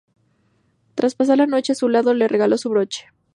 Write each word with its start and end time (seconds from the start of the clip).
Tras 0.95 1.13
pasar 1.13 1.37
la 1.37 1.45
noche 1.45 1.73
a 1.73 1.75
su 1.75 1.87
lado, 1.87 2.15
le 2.15 2.27
regaló 2.27 2.57
su 2.57 2.71
broche. 2.71 3.05